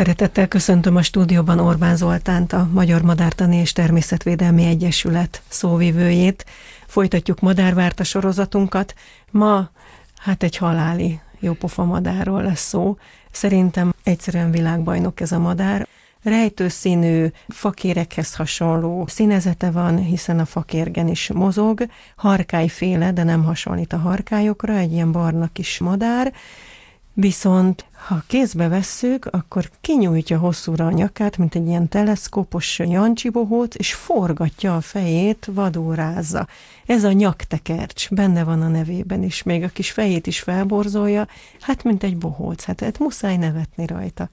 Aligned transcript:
Szeretettel 0.00 0.48
köszöntöm 0.48 0.96
a 0.96 1.02
stúdióban 1.02 1.58
Orbán 1.58 1.96
Zoltánt, 1.96 2.52
a 2.52 2.68
Magyar 2.72 3.02
Madártani 3.02 3.56
és 3.56 3.72
Természetvédelmi 3.72 4.64
Egyesület 4.64 5.42
szóvivőjét. 5.48 6.44
Folytatjuk 6.86 7.40
madárvárta 7.40 8.04
sorozatunkat. 8.04 8.94
Ma 9.30 9.70
hát 10.18 10.42
egy 10.42 10.56
haláli 10.56 11.20
jópofa 11.40 11.84
madárról 11.84 12.42
lesz 12.42 12.68
szó. 12.68 12.96
Szerintem 13.30 13.94
egyszerűen 14.02 14.50
világbajnok 14.50 15.20
ez 15.20 15.32
a 15.32 15.38
madár. 15.38 15.86
Rejtőszínű, 16.22 17.26
fakérekhez 17.48 18.34
hasonló 18.34 19.06
színezete 19.06 19.70
van, 19.70 19.96
hiszen 19.96 20.38
a 20.38 20.44
fakérgen 20.44 21.08
is 21.08 21.32
mozog. 21.32 21.86
Harkályféle, 22.16 23.12
de 23.12 23.22
nem 23.22 23.44
hasonlít 23.44 23.92
a 23.92 23.98
harkályokra, 23.98 24.76
egy 24.76 24.92
ilyen 24.92 25.12
barna 25.12 25.48
kis 25.52 25.78
madár 25.78 26.32
Viszont 27.20 27.84
ha 28.06 28.22
kézbe 28.26 28.68
vesszük, 28.68 29.26
akkor 29.26 29.70
kinyújtja 29.80 30.38
hosszúra 30.38 30.86
a 30.86 30.90
nyakát, 30.90 31.36
mint 31.36 31.54
egy 31.54 31.66
ilyen 31.66 31.88
teleszkópos 31.88 32.78
Jancsi 32.78 33.28
bohóc, 33.28 33.74
és 33.74 33.94
forgatja 33.94 34.76
a 34.76 34.80
fejét, 34.80 35.48
vadórázza. 35.52 36.46
Ez 36.86 37.04
a 37.04 37.12
nyaktekercs, 37.12 38.08
benne 38.10 38.44
van 38.44 38.62
a 38.62 38.68
nevében 38.68 39.22
is, 39.22 39.42
még 39.42 39.62
a 39.62 39.68
kis 39.68 39.90
fejét 39.90 40.26
is 40.26 40.40
felborzolja, 40.40 41.28
hát 41.60 41.84
mint 41.84 42.02
egy 42.02 42.16
bohóc, 42.16 42.64
hát, 42.64 42.80
hát 42.80 42.98
muszáj 42.98 43.36
nevetni 43.36 43.86
rajta. 43.86 44.30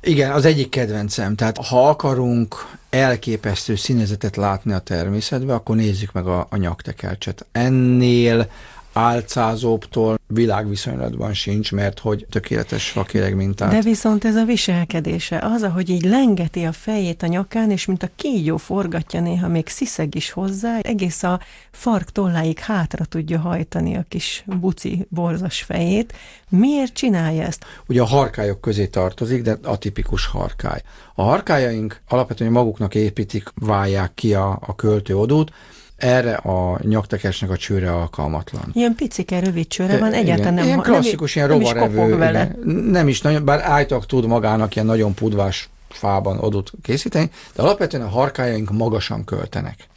Igen, 0.00 0.30
az 0.30 0.44
egyik 0.44 0.68
kedvencem. 0.68 1.34
Tehát 1.34 1.56
ha 1.56 1.88
akarunk 1.88 2.76
elképesztő 2.90 3.74
színezetet 3.74 4.36
látni 4.36 4.72
a 4.72 4.78
természetben, 4.78 5.56
akkor 5.56 5.76
nézzük 5.76 6.12
meg 6.12 6.26
a, 6.26 6.46
a 6.50 6.56
nyaktekercset. 6.56 7.46
Ennél 7.52 8.50
álcázóbbtól 8.94 10.18
világviszonylatban 10.26 11.34
sincs, 11.34 11.72
mert 11.72 11.98
hogy 11.98 12.26
tökéletes 12.30 12.88
fakéreg 12.90 13.36
mintát. 13.36 13.70
De 13.70 13.80
viszont 13.80 14.24
ez 14.24 14.36
a 14.36 14.44
viselkedése, 14.44 15.38
az, 15.38 15.62
ahogy 15.62 15.88
így 15.90 16.04
lengeti 16.04 16.64
a 16.64 16.72
fejét 16.72 17.22
a 17.22 17.26
nyakán, 17.26 17.70
és 17.70 17.84
mint 17.86 18.02
a 18.02 18.08
kígyó 18.16 18.56
forgatja 18.56 19.20
néha, 19.20 19.48
még 19.48 19.68
sziszeg 19.68 20.14
is 20.14 20.30
hozzá, 20.30 20.78
egész 20.78 21.22
a 21.22 21.40
fark 21.70 22.10
tolláig 22.10 22.58
hátra 22.58 23.04
tudja 23.04 23.38
hajtani 23.38 23.96
a 23.96 24.04
kis 24.08 24.44
buci 24.60 25.06
borzas 25.08 25.62
fejét. 25.62 26.12
Miért 26.48 26.92
csinálja 26.92 27.42
ezt? 27.42 27.64
Ugye 27.86 28.00
a 28.00 28.06
harkályok 28.06 28.60
közé 28.60 28.86
tartozik, 28.86 29.42
de 29.42 29.58
atipikus 29.62 30.26
harkály. 30.26 30.82
A 31.14 31.22
harkájaink 31.22 32.00
alapvetően 32.08 32.52
maguknak 32.52 32.94
építik, 32.94 33.52
válják 33.54 34.14
ki 34.14 34.34
a, 34.34 34.58
a 34.66 34.74
költő 34.74 35.16
odót, 35.16 35.50
erre 35.96 36.34
a 36.34 36.78
nyaktekesnek 36.82 37.50
a 37.50 37.56
csőre 37.56 37.92
alkalmatlan. 37.92 38.70
Ilyen 38.72 38.94
picike, 38.94 39.40
rövid 39.40 39.66
csőre 39.66 39.98
van, 39.98 40.12
egyáltalán 40.12 40.54
nem... 40.54 40.64
Ilyen 40.64 40.80
klasszikus, 40.80 41.34
ilyen 41.36 41.48
rovarevő. 41.48 42.16
Vele. 42.16 42.56
Nem 42.90 43.08
is 43.08 43.20
nagyon, 43.20 43.44
bár 43.44 43.60
állítólag 43.60 44.06
tud 44.06 44.26
magának 44.26 44.74
ilyen 44.74 44.86
nagyon 44.86 45.14
pudvás 45.14 45.68
fában 45.88 46.38
adott 46.38 46.72
készíteni, 46.82 47.30
de 47.54 47.62
alapvetően 47.62 48.02
a 48.02 48.08
harkájaink 48.08 48.70
magasan 48.70 49.24
költenek. 49.24 49.88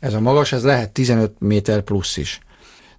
Ez 0.00 0.14
a 0.14 0.20
magas, 0.20 0.52
ez 0.52 0.64
lehet 0.64 0.90
15 0.90 1.32
méter 1.38 1.80
plusz 1.80 2.16
is. 2.16 2.40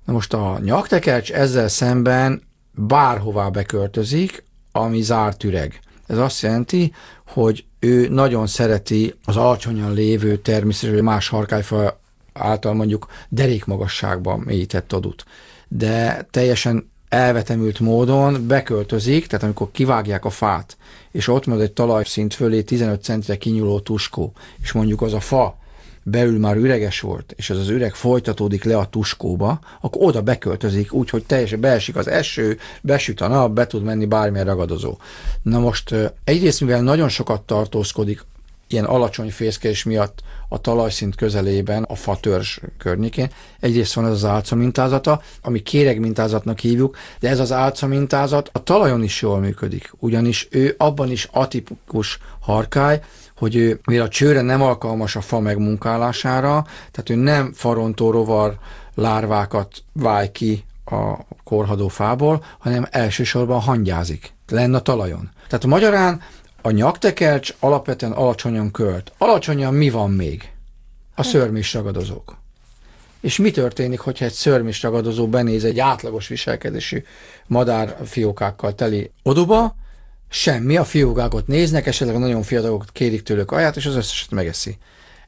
Na 0.05 0.13
most 0.13 0.33
a 0.33 0.59
nyaktekercs 0.63 1.31
ezzel 1.31 1.67
szemben 1.67 2.41
bárhová 2.71 3.49
beköltözik, 3.49 4.43
ami 4.71 5.01
zárt 5.01 5.43
üreg. 5.43 5.79
Ez 6.07 6.17
azt 6.17 6.41
jelenti, 6.41 6.93
hogy 7.27 7.65
ő 7.79 8.07
nagyon 8.07 8.47
szereti 8.47 9.13
az 9.25 9.37
alacsonyan 9.37 9.93
lévő 9.93 10.37
természetesen 10.37 11.03
más 11.03 11.27
harkályfa 11.27 11.98
által 12.39 12.73
mondjuk 12.73 13.07
derékmagasságban 13.29 14.39
mélyített 14.39 14.93
adut. 14.93 15.25
De 15.67 16.27
teljesen 16.31 16.91
elvetemült 17.09 17.79
módon 17.79 18.47
beköltözik, 18.47 19.27
tehát 19.27 19.43
amikor 19.43 19.71
kivágják 19.71 20.25
a 20.25 20.29
fát, 20.29 20.77
és 21.11 21.27
ott 21.27 21.43
van 21.43 21.61
egy 21.61 21.71
talajszint 21.71 22.33
fölé 22.33 22.61
15 22.61 23.03
centre 23.03 23.37
kinyúló 23.37 23.79
tuskó, 23.79 24.33
és 24.61 24.71
mondjuk 24.71 25.01
az 25.01 25.13
a 25.13 25.19
fa 25.19 25.57
belül 26.03 26.39
már 26.39 26.55
üreges 26.55 26.99
volt, 26.99 27.33
és 27.35 27.49
az 27.49 27.57
az 27.57 27.69
üreg 27.69 27.93
folytatódik 27.93 28.63
le 28.63 28.77
a 28.77 28.85
tuskóba, 28.85 29.59
akkor 29.81 30.07
oda 30.07 30.21
beköltözik, 30.21 30.93
úgyhogy 30.93 31.25
teljesen 31.25 31.59
beesik 31.59 31.95
az 31.95 32.07
eső, 32.07 32.57
besüt 32.81 33.21
a 33.21 33.27
nap, 33.27 33.51
be 33.51 33.67
tud 33.67 33.83
menni 33.83 34.05
bármilyen 34.05 34.45
ragadozó. 34.45 34.97
Na 35.41 35.59
most 35.59 35.95
egyrészt, 36.23 36.61
mivel 36.61 36.81
nagyon 36.81 37.09
sokat 37.09 37.41
tartózkodik 37.41 38.25
ilyen 38.69 38.85
alacsony 38.85 39.31
fészkés 39.31 39.83
miatt 39.83 40.21
a 40.49 40.61
talajszint 40.61 41.15
közelében, 41.15 41.83
a 41.83 41.95
fatörzs 41.95 42.59
környékén. 42.77 43.29
Egyrészt 43.59 43.93
van 43.93 44.05
ez 44.05 44.11
az 44.11 44.25
álca 44.25 44.55
mintázata, 44.55 45.21
ami 45.41 45.59
kéreg 45.59 45.99
mintázatnak 45.99 46.59
hívjuk, 46.59 46.97
de 47.19 47.29
ez 47.29 47.39
az 47.39 47.51
álca 47.51 47.87
mintázat 47.87 48.49
a 48.53 48.63
talajon 48.63 49.03
is 49.03 49.21
jól 49.21 49.39
működik, 49.39 49.91
ugyanis 49.99 50.47
ő 50.51 50.75
abban 50.77 51.11
is 51.11 51.27
atipikus 51.31 52.19
harkály, 52.39 53.01
hogy 53.37 53.55
ő, 53.55 53.79
mivel 53.85 54.05
a 54.05 54.09
csőre 54.09 54.41
nem 54.41 54.61
alkalmas 54.61 55.15
a 55.15 55.21
fa 55.21 55.39
megmunkálására, 55.39 56.65
tehát 56.91 57.09
ő 57.09 57.15
nem 57.15 57.53
farontó 57.53 58.11
rovar 58.11 58.57
lárvákat 58.95 59.83
váj 59.93 60.31
ki 60.31 60.63
a 60.85 61.17
korhadó 61.43 61.87
fából, 61.87 62.43
hanem 62.57 62.87
elsősorban 62.89 63.59
hangyázik, 63.59 64.33
lenne 64.47 64.77
a 64.77 64.81
talajon. 64.81 65.29
Tehát 65.47 65.65
magyarán 65.65 66.21
a 66.61 66.71
nyaktekercs 66.71 67.53
alapvetően 67.59 68.11
alacsonyan 68.11 68.71
költ. 68.71 69.11
Alacsonyan 69.17 69.73
mi 69.73 69.89
van 69.89 70.11
még? 70.11 70.51
A 71.15 71.23
szörmis 71.23 71.73
ragadozók. 71.73 72.37
És 73.21 73.37
mi 73.37 73.51
történik, 73.51 73.99
hogyha 73.99 74.25
egy 74.25 74.31
szörmis 74.31 74.81
ragadozó 74.81 75.27
benéz 75.27 75.63
egy 75.63 75.79
átlagos 75.79 76.27
viselkedésű 76.27 77.03
madár 77.47 77.97
fiókákkal 78.05 78.75
teli 78.75 79.11
oduba, 79.23 79.75
semmi, 80.29 80.77
a 80.77 80.83
fiókákat 80.83 81.47
néznek, 81.47 81.87
esetleg 81.87 82.17
nagyon 82.17 82.43
fiatalok 82.43 82.85
kérik 82.91 83.23
tőlük 83.23 83.51
aját, 83.51 83.75
és 83.75 83.85
az 83.85 83.95
összeset 83.95 84.31
megeszi. 84.31 84.77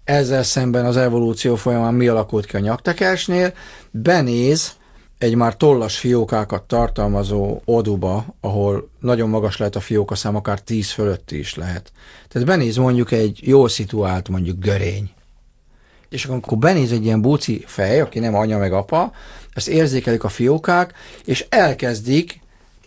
Ezzel 0.03 0.44
szemben 0.44 0.86
az 0.86 0.98
evolúció 0.98 1.56
folyamán 1.56 1.94
mi 1.94 2.08
alakult 2.08 2.46
ki 2.46 2.56
a 2.56 2.59
nyaktekersnél? 2.59 3.53
Benéz 3.92 4.72
egy 5.22 5.36
már 5.36 5.58
tollas 5.58 5.98
fiókákat 5.98 6.64
tartalmazó 6.64 7.62
oduba, 7.66 8.26
ahol 8.40 8.90
nagyon 9.00 9.30
magas 9.30 9.58
lehet 9.58 9.76
a 9.76 9.80
fióka 9.80 10.16
szám, 10.16 10.36
akár 10.36 10.59
10 10.59 10.90
fölötti 10.90 11.38
is 11.38 11.56
lehet. 11.56 11.92
Tehát 12.28 12.48
benéz 12.48 12.76
mondjuk 12.76 13.12
egy 13.12 13.40
jól 13.42 13.70
szituált 13.70 14.30
mondjuk 14.30 14.60
görény. 14.60 15.10
És 16.10 16.26
akkor 16.26 16.58
benéz 16.58 16.92
egy 16.92 17.06
ilyen 17.06 17.22
búci 17.22 17.64
fej, 17.66 18.02
aki 18.02 18.20
nem 18.20 18.36
anya 18.36 18.58
meg 18.58 18.74
apa, 18.74 19.12
ezt 19.54 19.68
érzékelik 19.68 20.24
a 20.24 20.30
fiókák, 20.30 20.94
és 21.26 21.46
elkezdik 21.50 22.40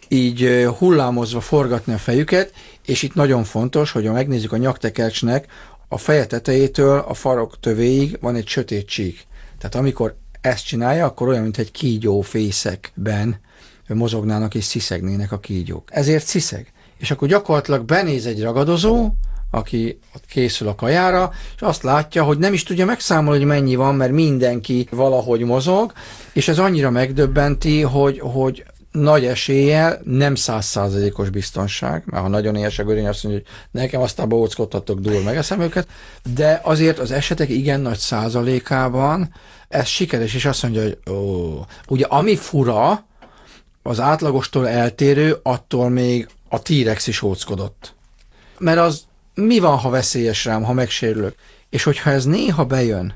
így 0.08 0.68
hullámozva 0.78 1.40
forgatni 1.40 1.92
a 1.92 1.98
fejüket, 1.98 2.52
és 2.86 3.02
itt 3.02 3.14
nagyon 3.14 3.44
fontos, 3.44 3.90
hogy 3.90 4.06
ha 4.06 4.12
megnézzük 4.12 4.52
a 4.52 4.56
nyaktekercsnek, 4.56 5.46
a 5.88 5.98
feje 5.98 6.26
tetejétől 6.26 6.98
a 6.98 7.14
farok 7.14 7.60
tövéig 7.60 8.18
van 8.20 8.34
egy 8.34 8.46
sötét 8.46 8.86
csík. 8.86 9.26
Tehát 9.58 9.74
amikor 9.74 10.22
ezt 10.44 10.66
csinálja, 10.66 11.04
akkor 11.04 11.28
olyan, 11.28 11.42
mint 11.42 11.58
egy 11.58 11.70
kígyó 11.70 12.20
fészekben 12.20 13.40
mozognának 13.88 14.54
és 14.54 14.64
sziszegnének 14.64 15.32
a 15.32 15.38
kígyók. 15.38 15.88
Ezért 15.90 16.26
sziszeg. 16.26 16.72
És 16.98 17.10
akkor 17.10 17.28
gyakorlatilag 17.28 17.84
benéz 17.84 18.26
egy 18.26 18.42
ragadozó, 18.42 19.10
aki 19.50 19.98
készül 20.28 20.68
a 20.68 20.74
kajára, 20.74 21.32
és 21.54 21.62
azt 21.62 21.82
látja, 21.82 22.24
hogy 22.24 22.38
nem 22.38 22.52
is 22.52 22.62
tudja 22.62 22.84
megszámolni, 22.84 23.38
hogy 23.38 23.48
mennyi 23.48 23.74
van, 23.74 23.94
mert 23.94 24.12
mindenki 24.12 24.88
valahogy 24.90 25.40
mozog, 25.40 25.92
és 26.32 26.48
ez 26.48 26.58
annyira 26.58 26.90
megdöbbenti, 26.90 27.80
hogy, 27.80 28.18
hogy 28.18 28.64
nagy 28.94 29.24
eséllyel 29.24 30.00
nem 30.04 30.34
százszázalékos 30.34 31.30
biztonság, 31.30 32.02
mert 32.06 32.22
ha 32.22 32.28
nagyon 32.28 32.56
éhes 32.56 32.78
a 32.78 32.84
görény, 32.84 33.06
azt 33.06 33.22
mondja, 33.22 33.42
hogy 33.44 33.80
nekem 33.80 34.00
aztán 34.00 34.28
bóckodtatok, 34.28 35.00
dur, 35.00 35.22
megeszem 35.22 35.60
őket, 35.60 35.88
de 36.34 36.60
azért 36.62 36.98
az 36.98 37.10
esetek 37.10 37.48
igen 37.48 37.80
nagy 37.80 37.98
százalékában 37.98 39.34
ez 39.68 39.86
sikeres, 39.86 40.34
és 40.34 40.44
azt 40.44 40.62
mondja, 40.62 40.82
hogy 40.82 40.98
ó, 41.10 41.60
ugye 41.88 42.06
ami 42.06 42.36
fura, 42.36 43.04
az 43.82 44.00
átlagostól 44.00 44.68
eltérő, 44.68 45.38
attól 45.42 45.88
még 45.88 46.28
a 46.48 46.62
T-rex 46.62 47.06
is 47.06 47.22
óckodott. 47.22 47.94
Mert 48.58 48.78
az 48.78 49.04
mi 49.34 49.58
van, 49.58 49.78
ha 49.78 49.90
veszélyes 49.90 50.44
rám, 50.44 50.62
ha 50.62 50.72
megsérülök? 50.72 51.34
És 51.70 51.82
hogyha 51.82 52.10
ez 52.10 52.24
néha 52.24 52.64
bejön, 52.64 53.14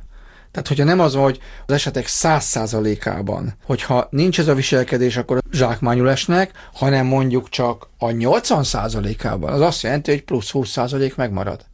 tehát, 0.50 0.68
hogyha 0.68 0.84
nem 0.84 1.00
az 1.00 1.14
hogy 1.14 1.40
az 1.66 1.74
esetek 1.74 2.06
száz 2.06 2.44
százalékában, 2.44 3.54
hogyha 3.64 4.08
nincs 4.10 4.38
ez 4.38 4.48
a 4.48 4.54
viselkedés, 4.54 5.16
akkor 5.16 5.38
zsákmányul 5.52 6.10
esnek, 6.10 6.50
hanem 6.72 7.06
mondjuk 7.06 7.48
csak 7.48 7.88
a 7.98 8.10
80 8.10 8.64
százalékában, 8.64 9.52
az 9.52 9.60
azt 9.60 9.82
jelenti, 9.82 10.10
hogy 10.10 10.22
plusz 10.22 10.50
20 10.50 10.68
százalék 10.68 11.16
megmarad. 11.16 11.64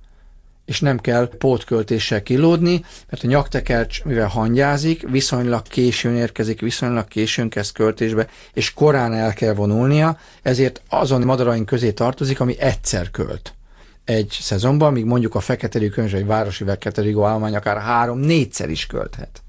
És 0.65 0.81
nem 0.81 0.99
kell 0.99 1.29
pótköltéssel 1.39 2.23
kilódni, 2.23 2.85
mert 3.11 3.25
a 3.25 3.27
nyaktekercs, 3.27 4.05
mivel 4.05 4.27
hangyázik, 4.27 5.09
viszonylag 5.11 5.63
későn 5.63 6.17
érkezik, 6.17 6.61
viszonylag 6.61 7.09
későn 7.09 7.49
kezd 7.49 7.75
költésbe, 7.75 8.27
és 8.53 8.75
korán 8.75 9.13
el 9.13 9.33
kell 9.33 9.55
vonulnia, 9.55 10.19
ezért 10.43 10.83
azon 10.89 11.23
madaraink 11.23 11.67
közé 11.67 11.93
tartozik, 11.93 12.41
ami 12.41 12.59
egyszer 12.59 13.11
költ 13.11 13.55
egy 14.05 14.37
szezonban, 14.41 14.93
míg 14.93 15.05
mondjuk 15.05 15.35
a 15.35 15.41
fekete 15.41 15.89
könyv, 15.89 16.15
egy 16.15 16.27
városi 16.27 16.65
fekete 16.65 17.03
állomány 17.03 17.55
akár 17.57 17.79
három-négyszer 17.79 18.71
is 18.71 18.87
költhet. 18.87 19.43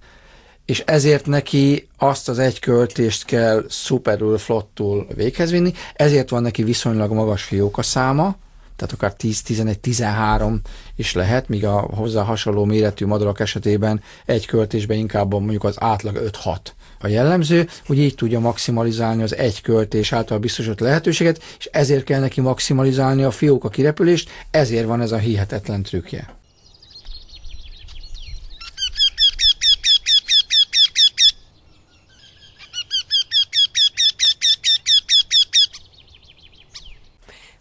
És 0.66 0.84
ezért 0.86 1.26
neki 1.26 1.88
azt 1.98 2.30
az 2.30 2.40
egy 2.40 2.60
költést 2.60 3.26
kell 3.26 3.66
szuperül, 3.70 4.38
flottul 4.38 5.08
véghez 5.16 5.52
vinni, 5.52 5.74
ezért 5.94 6.30
van 6.30 6.42
neki 6.42 6.64
viszonylag 6.64 7.12
magas 7.12 7.44
fióka 7.44 7.82
száma, 7.82 8.36
tehát 8.76 8.94
akár 8.94 9.14
10-11-13 9.20 10.58
is 10.96 11.14
lehet, 11.14 11.50
míg 11.50 11.66
a 11.66 11.80
hozzá 11.80 12.24
hasonló 12.24 12.66
méretű 12.66 13.06
madarak 13.06 13.40
esetében 13.40 14.02
egy 14.26 14.46
költésben 14.46 14.98
inkább 14.98 15.32
mondjuk 15.32 15.64
az 15.64 15.76
átlag 15.80 16.32
5-6 16.44 16.58
a 17.00 17.08
jellemző, 17.08 17.68
hogy 17.86 18.00
így 18.00 18.16
tudja 18.16 18.40
maximalizálni 18.40 19.24
az 19.24 19.36
egy 19.36 19.62
költés 19.62 20.12
által 20.14 20.38
biztosított 20.38 20.80
lehetőséget, 20.80 21.44
és 21.58 21.66
ezért 21.66 22.04
kell 22.04 22.20
neki 22.20 22.42
maximalizálni 22.42 23.24
a 23.24 23.32
fióka 23.32 23.70
kirepülést, 23.70 24.30
ezért 24.52 24.86
van 24.86 25.02
ez 25.02 25.12
a 25.12 25.18
hihetetlen 25.18 25.84
trükkje. 25.84 26.36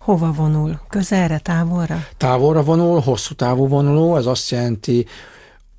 Hova 0.04 0.32
vonul? 0.32 0.80
Közelre, 0.88 1.38
távolra? 1.38 2.06
Távolra 2.16 2.62
vonul, 2.62 3.00
hosszú 3.00 3.34
távú 3.34 3.68
vonuló, 3.68 4.16
ez 4.16 4.26
azt 4.26 4.50
jelenti, 4.50 5.06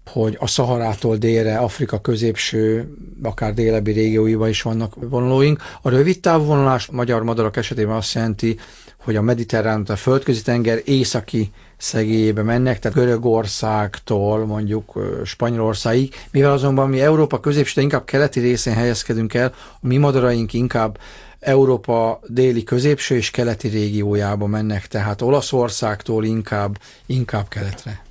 hogy 0.06 0.38
a 0.40 0.48
Szaharától 0.48 1.16
délre, 1.18 1.58
Afrika 1.58 2.00
középső, 2.00 2.94
akár 3.24 3.54
délebbi 3.54 3.92
régióiban 3.92 4.50
is 4.50 4.62
vannak 4.62 4.94
vonulóink. 5.10 5.62
A 5.82 5.90
rövid 5.90 6.20
távú 6.20 6.44
vonulás 6.44 6.86
magyar 6.92 7.24
madarak 7.24 7.58
esetében 7.58 7.96
azt 7.96 8.14
jelenti, 8.14 8.58
hogy 9.04 9.16
a 9.16 9.22
mediterrán, 9.22 9.84
a 9.88 9.96
földközi 9.96 10.42
tenger 10.42 10.82
északi 10.86 11.52
szegélyébe 11.78 12.42
mennek, 12.42 12.80
tehát 12.80 12.98
Görögországtól 12.98 14.46
mondjuk 14.46 15.00
Spanyolországig, 15.26 16.14
mivel 16.32 16.52
azonban 16.52 16.90
mi 16.90 17.02
Európa 17.02 17.40
középső, 17.40 17.82
inkább 17.82 18.06
keleti 18.06 18.40
részén 18.40 18.74
helyezkedünk 18.74 19.34
el, 19.34 19.54
a 19.82 19.88
mi 19.88 19.98
madaraink 19.98 20.54
inkább 20.54 20.98
Európa 21.46 22.20
déli 22.28 22.64
középső 22.64 23.16
és 23.16 23.32
keleti 23.32 23.68
régiójába 23.68 24.48
mennek, 24.48 24.88
tehát 24.88 25.22
Olaszországtól 25.22 26.26
inkább, 26.26 26.78
inkább 27.06 27.48
keletre. 27.48 28.04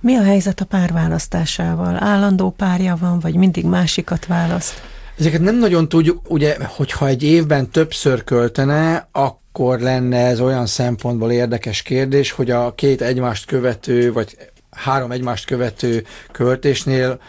Mi 0.00 0.16
a 0.16 0.22
helyzet 0.22 0.60
a 0.60 0.64
párválasztásával? 0.64 1.96
Állandó 2.00 2.50
párja 2.50 2.96
van, 3.00 3.20
vagy 3.20 3.34
mindig 3.34 3.64
másikat 3.64 4.26
választ? 4.26 4.82
Ezeket 5.18 5.40
nem 5.40 5.56
nagyon 5.58 5.88
tudjuk, 5.88 6.30
ugye, 6.30 6.56
hogyha 6.66 7.06
egy 7.06 7.22
évben 7.22 7.70
többször 7.70 8.24
költene, 8.24 9.08
akkor 9.12 9.80
lenne 9.80 10.26
ez 10.26 10.40
olyan 10.40 10.66
szempontból 10.66 11.30
érdekes 11.32 11.82
kérdés, 11.82 12.30
hogy 12.30 12.50
a 12.50 12.74
két 12.74 13.02
egymást 13.02 13.46
követő, 13.46 14.12
vagy 14.12 14.36
három 14.70 15.12
egymást 15.12 15.46
követő 15.46 16.04
költésnél 16.32 17.20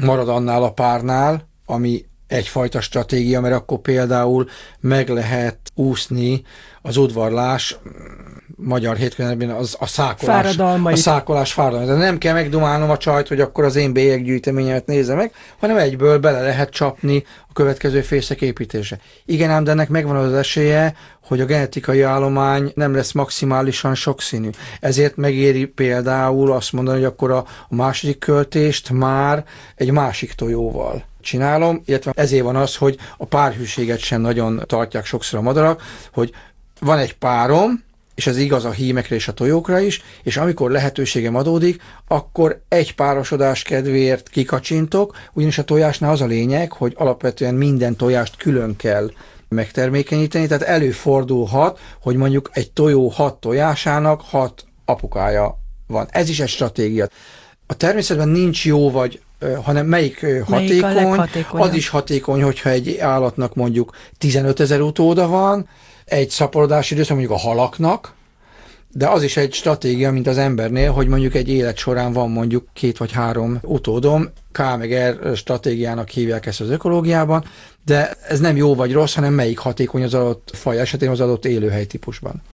marad 0.00 0.28
annál 0.28 0.62
a 0.62 0.72
párnál, 0.72 1.48
ami 1.66 2.04
egyfajta 2.32 2.80
stratégia, 2.80 3.40
mert 3.40 3.54
akkor 3.54 3.78
például 3.78 4.48
meg 4.80 5.08
lehet 5.08 5.58
úszni 5.74 6.42
az 6.82 6.96
udvarlás 6.96 7.78
magyar 8.56 8.96
hétköznapban 8.96 9.50
az 9.50 9.76
a 9.78 9.86
szákolás. 9.86 10.56
A 10.92 10.96
szákolás 10.96 11.52
fáradalmai. 11.52 11.86
De 11.88 12.04
nem 12.04 12.18
kell 12.18 12.34
megdumálnom 12.34 12.90
a 12.90 12.96
csajt, 12.96 13.28
hogy 13.28 13.40
akkor 13.40 13.64
az 13.64 13.76
én 13.76 13.92
bélyeggyűjteményemet 13.92 14.86
nézze 14.86 15.14
meg, 15.14 15.32
hanem 15.58 15.76
egyből 15.76 16.18
bele 16.18 16.40
lehet 16.40 16.70
csapni 16.70 17.24
a 17.48 17.52
következő 17.52 18.00
fészek 18.00 18.40
építése. 18.40 18.98
Igen, 19.24 19.50
ám 19.50 19.64
de 19.64 19.70
ennek 19.70 19.88
megvan 19.88 20.16
az 20.16 20.32
esélye, 20.32 20.94
hogy 21.24 21.40
a 21.40 21.44
genetikai 21.44 22.02
állomány 22.02 22.72
nem 22.74 22.94
lesz 22.94 23.12
maximálisan 23.12 23.94
sokszínű. 23.94 24.50
Ezért 24.80 25.16
megéri 25.16 25.64
például 25.64 26.52
azt 26.52 26.72
mondani, 26.72 26.96
hogy 26.96 27.06
akkor 27.06 27.30
a, 27.30 27.44
a 27.68 27.74
második 27.74 28.18
költést 28.18 28.90
már 28.90 29.44
egy 29.74 29.90
másik 29.90 30.32
tojóval 30.32 31.10
csinálom, 31.22 31.82
illetve 31.84 32.12
ezért 32.14 32.44
van 32.44 32.56
az, 32.56 32.76
hogy 32.76 32.96
a 33.16 33.24
párhűséget 33.24 33.98
sem 33.98 34.20
nagyon 34.20 34.62
tartják 34.66 35.04
sokszor 35.04 35.38
a 35.38 35.42
madarak, 35.42 35.82
hogy 36.12 36.32
van 36.80 36.98
egy 36.98 37.16
párom, 37.16 37.84
és 38.14 38.26
ez 38.26 38.36
igaz 38.36 38.64
a 38.64 38.70
hímekre 38.70 39.14
és 39.14 39.28
a 39.28 39.32
tojókra 39.32 39.78
is, 39.78 40.02
és 40.22 40.36
amikor 40.36 40.70
lehetőségem 40.70 41.34
adódik, 41.34 41.82
akkor 42.08 42.62
egy 42.68 42.94
párosodás 42.94 43.62
kedvéért 43.62 44.28
kikacsintok, 44.28 45.16
ugyanis 45.32 45.58
a 45.58 45.64
tojásnál 45.64 46.10
az 46.10 46.20
a 46.20 46.26
lényeg, 46.26 46.72
hogy 46.72 46.92
alapvetően 46.96 47.54
minden 47.54 47.96
tojást 47.96 48.36
külön 48.36 48.76
kell 48.76 49.10
megtermékenyíteni, 49.48 50.46
tehát 50.46 50.62
előfordulhat, 50.62 51.78
hogy 52.00 52.16
mondjuk 52.16 52.50
egy 52.52 52.70
tojó 52.70 53.08
hat 53.08 53.40
tojásának 53.40 54.20
hat 54.20 54.64
apukája 54.84 55.58
van. 55.86 56.08
Ez 56.10 56.28
is 56.28 56.40
egy 56.40 56.48
stratégia. 56.48 57.08
A 57.66 57.74
természetben 57.74 58.28
nincs 58.28 58.64
jó 58.64 58.90
vagy 58.90 59.20
hanem 59.62 59.86
melyik 59.86 60.26
hatékony, 60.44 61.20
az 61.50 61.74
is 61.74 61.88
hatékony, 61.88 62.42
hogyha 62.42 62.70
egy 62.70 62.98
állatnak 62.98 63.54
mondjuk 63.54 63.96
15 64.18 64.60
ezer 64.60 64.80
utóda 64.80 65.28
van, 65.28 65.68
egy 66.04 66.30
szaporodási 66.30 66.94
időszak 66.94 67.16
mondjuk 67.16 67.38
a 67.38 67.40
halaknak, 67.40 68.14
de 68.94 69.08
az 69.08 69.22
is 69.22 69.36
egy 69.36 69.52
stratégia, 69.52 70.12
mint 70.12 70.26
az 70.26 70.38
embernél, 70.38 70.92
hogy 70.92 71.06
mondjuk 71.06 71.34
egy 71.34 71.48
élet 71.48 71.76
során 71.76 72.12
van 72.12 72.30
mondjuk 72.30 72.68
két 72.72 72.96
vagy 72.96 73.12
három 73.12 73.58
utódom, 73.62 74.28
K 74.52 74.58
meg 74.78 74.94
R 75.10 75.36
stratégiának 75.36 76.08
hívják 76.08 76.46
ezt 76.46 76.60
az 76.60 76.70
ökológiában, 76.70 77.44
de 77.84 78.10
ez 78.28 78.40
nem 78.40 78.56
jó 78.56 78.74
vagy 78.74 78.92
rossz, 78.92 79.14
hanem 79.14 79.32
melyik 79.32 79.58
hatékony 79.58 80.02
az 80.02 80.14
adott 80.14 80.50
faj 80.52 80.80
esetén 80.80 81.10
az 81.10 81.20
adott 81.20 81.44
élőhely 81.44 81.84
típusban. 81.84 82.42